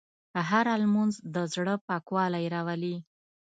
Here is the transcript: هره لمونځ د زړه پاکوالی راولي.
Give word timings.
هره 0.49 0.73
لمونځ 0.83 1.13
د 1.33 1.35
زړه 1.53 1.73
پاکوالی 1.87 2.45
راولي. 2.53 2.95